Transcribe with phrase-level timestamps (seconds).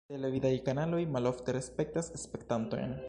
[0.11, 2.99] Televidaj kanaloj malofte respektas spektantojn.